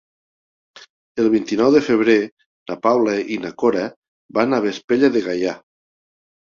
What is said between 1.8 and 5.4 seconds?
febrer na Paula i na Cora van a Vespella de